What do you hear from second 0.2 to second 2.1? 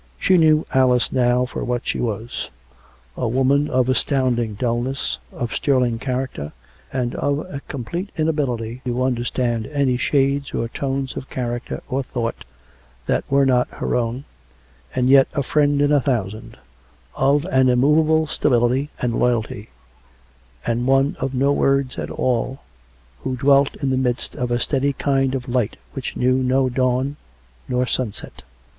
knew Alice now for what she